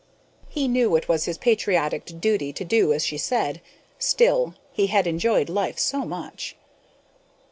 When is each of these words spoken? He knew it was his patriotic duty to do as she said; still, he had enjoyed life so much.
He 0.49 0.67
knew 0.67 0.95
it 0.95 1.07
was 1.07 1.25
his 1.25 1.37
patriotic 1.37 2.19
duty 2.19 2.51
to 2.53 2.63
do 2.65 2.91
as 2.91 3.05
she 3.05 3.19
said; 3.19 3.61
still, 3.99 4.55
he 4.71 4.87
had 4.87 5.05
enjoyed 5.05 5.47
life 5.47 5.77
so 5.77 6.05
much. 6.05 6.55